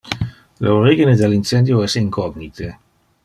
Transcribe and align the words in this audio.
Le 0.61 0.67
origine 0.69 1.15
del 1.15 1.35
incendio 1.35 1.83
es 1.83 1.95
incognite. 2.01 2.75